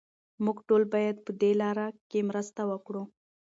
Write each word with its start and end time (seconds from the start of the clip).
موږ 0.43 0.57
ټول 0.67 0.83
باید 0.93 1.17
پهدې 1.25 1.51
لاره 1.61 1.87
کې 2.09 2.19
مرسته 2.29 2.61
وکړو. 2.71 3.03